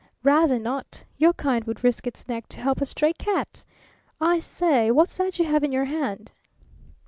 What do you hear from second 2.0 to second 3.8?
its neck to help a stray cat.